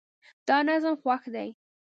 دا 0.47 0.57
نظم 0.69 0.95
خوښ 1.01 1.23
دی 1.35 1.49